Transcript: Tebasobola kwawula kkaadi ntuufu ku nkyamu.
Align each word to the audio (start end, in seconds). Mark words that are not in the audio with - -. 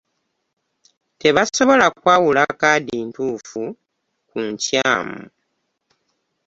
Tebasobola 1.21 1.85
kwawula 1.99 2.43
kkaadi 2.49 2.97
ntuufu 3.07 3.63
ku 4.29 4.37
nkyamu. 4.49 5.21